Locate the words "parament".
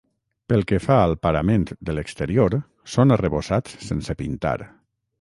1.25-1.67